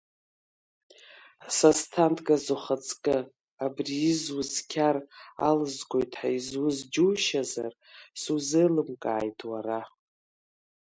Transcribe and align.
Сасҭангаз, 1.55 2.45
ухаҵкы, 2.55 3.17
абри 3.65 3.95
изуз 4.11 4.51
қьар 4.71 4.97
алызгоит 5.47 6.11
ҳәа 6.19 6.29
изуз 6.37 6.77
џьушьазар, 6.91 7.73
сузеилымкааит 8.21 9.39
уара! 9.49 9.81